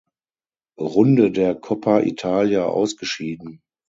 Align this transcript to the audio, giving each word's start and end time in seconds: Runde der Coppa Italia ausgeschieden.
Runde 0.79 1.29
der 1.29 1.53
Coppa 1.53 1.99
Italia 2.01 2.65
ausgeschieden. 2.65 3.61